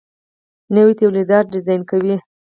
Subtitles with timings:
[0.75, 2.15] نوي تولیدات ډیزاین کوي.